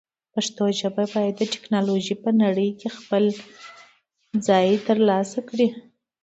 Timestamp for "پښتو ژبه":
0.33-1.03